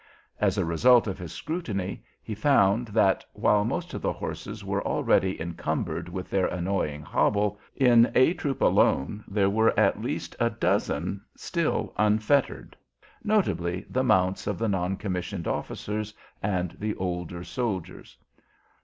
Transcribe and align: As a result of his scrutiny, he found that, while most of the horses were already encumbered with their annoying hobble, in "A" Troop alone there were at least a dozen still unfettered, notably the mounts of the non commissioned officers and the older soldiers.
As 0.39 0.57
a 0.57 0.65
result 0.65 1.05
of 1.05 1.19
his 1.19 1.31
scrutiny, 1.31 2.03
he 2.23 2.33
found 2.33 2.87
that, 2.87 3.23
while 3.33 3.63
most 3.63 3.93
of 3.93 4.01
the 4.01 4.11
horses 4.11 4.65
were 4.65 4.83
already 4.83 5.39
encumbered 5.39 6.09
with 6.09 6.27
their 6.31 6.47
annoying 6.47 7.03
hobble, 7.03 7.59
in 7.75 8.11
"A" 8.15 8.33
Troop 8.33 8.61
alone 8.63 9.23
there 9.27 9.47
were 9.51 9.79
at 9.79 10.01
least 10.01 10.35
a 10.39 10.49
dozen 10.49 11.21
still 11.37 11.93
unfettered, 11.97 12.75
notably 13.23 13.85
the 13.91 14.03
mounts 14.03 14.47
of 14.47 14.57
the 14.57 14.67
non 14.67 14.97
commissioned 14.97 15.47
officers 15.47 16.15
and 16.41 16.75
the 16.79 16.95
older 16.95 17.43
soldiers. 17.43 18.17